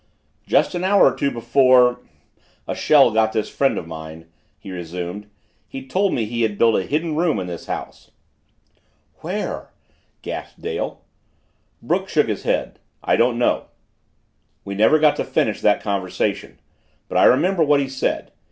"Just 0.47 0.73
an 0.73 0.83
hour 0.83 1.03
or 1.05 1.15
two 1.15 1.29
before 1.29 1.99
a 2.67 2.73
shell 2.73 3.11
got 3.11 3.33
this 3.33 3.49
friend 3.49 3.77
of 3.77 3.85
mine," 3.85 4.25
he 4.57 4.71
resumed, 4.71 5.27
"he 5.67 5.85
told 5.87 6.11
me 6.11 6.25
he 6.25 6.41
had 6.41 6.57
built 6.57 6.75
a 6.75 6.87
hidden 6.87 7.15
room 7.15 7.39
in 7.39 7.45
this 7.45 7.67
house." 7.67 8.09
"Where?" 9.17 9.69
gasped 10.23 10.59
Dale. 10.59 11.03
Brooks 11.83 12.11
shook 12.13 12.29
his 12.29 12.41
head. 12.41 12.79
"I 13.03 13.15
don't 13.15 13.37
know. 13.37 13.65
We 14.65 14.73
never 14.73 14.97
got 14.97 15.17
to 15.17 15.23
finish 15.23 15.61
that 15.61 15.83
conversation. 15.83 16.59
But 17.07 17.19
I 17.19 17.25
remember 17.25 17.63
what 17.63 17.79
he 17.79 17.87
said. 17.87 18.31